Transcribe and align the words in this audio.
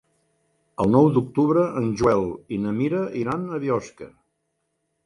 El 0.85 0.89
nou 0.95 1.09
d'octubre 1.17 1.65
en 1.83 1.91
Joel 2.01 2.27
i 2.57 2.61
na 2.65 2.75
Mira 2.81 3.07
iran 3.27 3.47
a 3.47 3.63
Biosca. 3.67 4.15